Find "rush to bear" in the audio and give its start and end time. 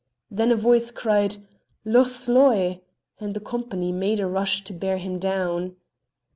4.25-4.97